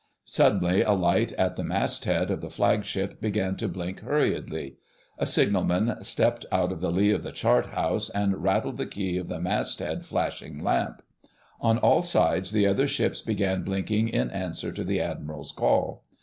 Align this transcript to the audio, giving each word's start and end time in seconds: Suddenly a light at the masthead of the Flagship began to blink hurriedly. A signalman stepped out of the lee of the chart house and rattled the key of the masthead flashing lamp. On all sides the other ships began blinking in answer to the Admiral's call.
Suddenly 0.25 0.81
a 0.81 0.93
light 0.93 1.31
at 1.33 1.57
the 1.57 1.63
masthead 1.63 2.31
of 2.31 2.41
the 2.41 2.49
Flagship 2.49 3.21
began 3.21 3.55
to 3.57 3.67
blink 3.67 3.99
hurriedly. 3.99 4.77
A 5.19 5.27
signalman 5.27 6.03
stepped 6.03 6.43
out 6.51 6.71
of 6.71 6.81
the 6.81 6.91
lee 6.91 7.11
of 7.11 7.21
the 7.21 7.31
chart 7.31 7.67
house 7.67 8.09
and 8.09 8.41
rattled 8.41 8.77
the 8.77 8.87
key 8.87 9.19
of 9.19 9.27
the 9.27 9.39
masthead 9.39 10.03
flashing 10.03 10.57
lamp. 10.63 11.03
On 11.59 11.77
all 11.77 12.01
sides 12.01 12.49
the 12.51 12.65
other 12.65 12.87
ships 12.87 13.21
began 13.21 13.61
blinking 13.61 14.07
in 14.09 14.31
answer 14.31 14.71
to 14.71 14.83
the 14.83 14.99
Admiral's 14.99 15.51
call. 15.51 16.03